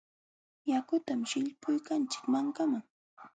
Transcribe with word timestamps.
Yakutam 0.69 1.21
sillpuykanchik 1.31 2.23
mankaman. 2.33 2.83